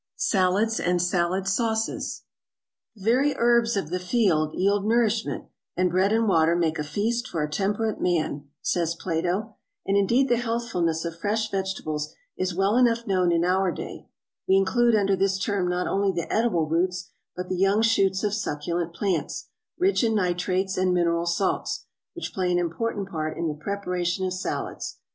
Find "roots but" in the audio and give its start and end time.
16.65-17.47